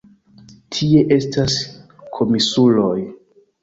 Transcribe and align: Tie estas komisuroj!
Tie 0.77 1.03
estas 1.19 1.59
komisuroj! 2.19 3.01